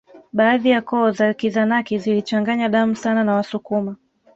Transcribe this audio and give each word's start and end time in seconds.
Baadhi 0.33 0.69
ya 0.69 0.81
koo 0.81 1.11
za 1.11 1.33
Kizanaki 1.33 1.99
zilichanganya 1.99 2.69
damu 2.69 2.95
sana 2.95 3.23
na 3.23 3.33
Wasukuma 3.33 3.95